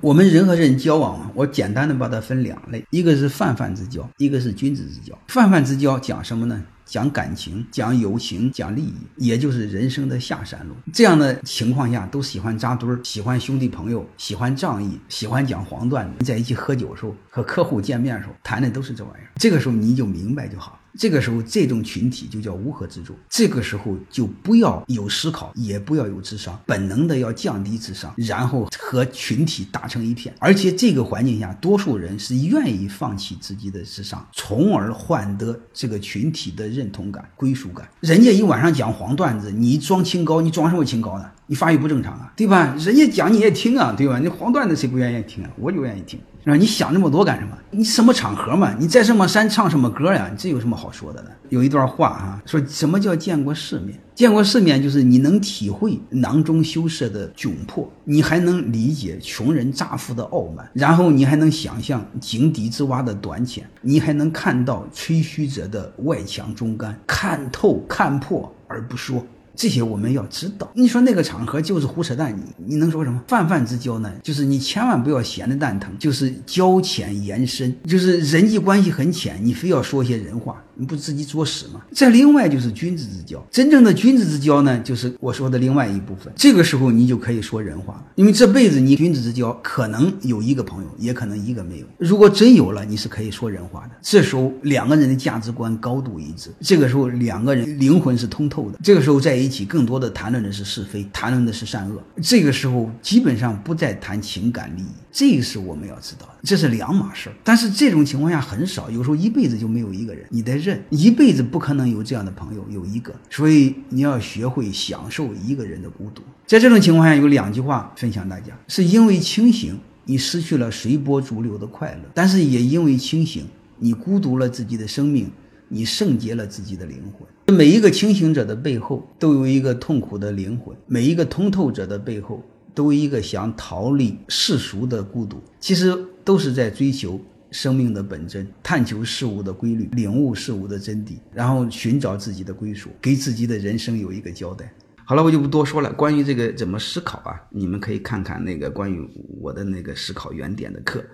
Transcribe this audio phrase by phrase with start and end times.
[0.00, 5.16] 我们人和人交往啊，我简单的把它分两类，一个是泛泛之交，一个是君子之交。
[5.28, 6.62] 泛泛之交讲什么呢？
[6.84, 10.74] 讲感情，讲友情，讲利益，也就是人生的下山路。
[10.92, 19.30] 这样的情况下，都喜欢扎堆儿，喜欢兄弟朋友，喜欢仗义，喜欢讲黄段子，在一起喝酒的时候，和客户见面的时候谈的都是这玩意儿。
[19.34, 20.78] 这个时候你就明白就好。
[20.98, 23.14] 这个时候，这种群体就叫乌合之众。
[23.28, 30.34] 这个时候就不要有思考，也不要有智商，本能的要降低智商，然后和群体打成一片。
[30.38, 37.88] 而且这个环境下，多数人是愿意放弃自己的智商，从而换得这个群体的认同感、归属感。
[38.00, 41.30] 人家一晚上讲黄段子，你装清高，你装什么清高呢？
[41.48, 42.74] 你发育不正常啊，对吧？
[42.78, 44.18] 人家讲你也听啊，对吧？
[44.18, 45.50] 你黄段子谁不愿意听啊？
[45.58, 46.18] 我就愿意听。
[46.46, 47.58] 啊，你想那么多干什么？
[47.72, 48.72] 你什么场合嘛？
[48.78, 50.30] 你在什么山唱什么歌呀？
[50.38, 51.30] 这有什么好说的呢？
[51.48, 53.98] 有一段话啊，说什么叫见过世面？
[54.14, 69.26] 见过世面就是你能体会囊中羞涩的窘迫，你还能理解穷人乍富的傲慢，然后你还能想象井底之蛙的短浅，你还能看到吹嘘者的外强中干，看透看破而不说。
[69.56, 70.70] 这些我们要知道。
[70.74, 73.20] 你说那个场合就是胡扯淡，你你能说什么？
[73.26, 81.82] 泛泛之交呢，就是你千万不要闲的蛋疼，就是交浅言深，就是人际关系很浅，你非要说一些人话，你不自己作死吗？
[81.92, 86.32] 再另外就是君子之交，真正的君子之交呢，就是我说的另外一部分。
[86.36, 91.86] 这个时候你就可以说人话了，因为这辈子你君子之交可能有一个朋友，也可能一个没有。
[91.98, 93.96] 如果真有了，你是可以说人话的。
[94.00, 99.56] 这时候两个人的价值观高度一致，这个时候两个人灵魂是通透的，这个时候在一。
[99.56, 102.02] 起更多的谈论的是是非，谈论的是善恶。
[102.20, 107.32] 这个时候基本上不再谈情感利益，这个是我们要知道的，这是两码事儿。
[107.42, 113.14] 但是这种情况下很少，有时候一辈子就没有一个人，你得认，一辈子不可能有这样的朋友，有一个。
[113.30, 116.22] 所以你要学会享受一个人的孤独。
[116.46, 123.46] 在这种情况下，有两句话分享大家：是因为清醒，你失去了随波逐流的快乐；但是也因为清醒，
[123.78, 125.30] 你孤独了自己的生命。
[125.68, 127.56] 你圣洁了自己的灵魂。
[127.56, 132.40] 每一个清醒者的背后，都有一个痛苦的灵魂；每一个通透者的背后，
[132.72, 135.42] 都有一个想逃离世俗的孤独。
[135.58, 135.92] 其实
[136.24, 137.20] 都是在追求
[137.50, 144.72] 生命的本真，探求事物的规律，领悟事物的真谛，然后寻找自己的归属，给自己的人生有一个交代。
[145.04, 145.92] 好了，我就不多说了。
[145.92, 149.08] 关于这个怎么思考啊，你们可以看看那个关于
[149.40, 151.04] 我的那个思考原点的课。